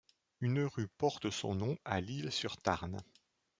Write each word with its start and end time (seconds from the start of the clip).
Une 0.39 0.63
rue 0.63 0.87
porte 0.87 1.29
son 1.29 1.53
nom 1.53 1.77
à 1.85 2.01
Lisle-sur-Tarn. 2.01 3.03